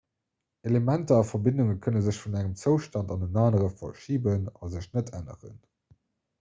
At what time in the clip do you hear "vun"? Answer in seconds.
2.23-2.39